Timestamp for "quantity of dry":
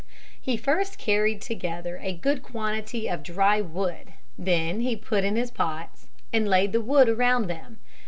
2.41-3.61